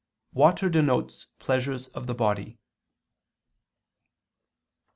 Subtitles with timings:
[0.33, 2.57] water denotes pleasures of the body.